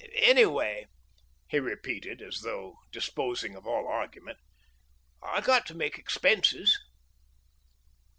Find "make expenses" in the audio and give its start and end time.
5.77-6.75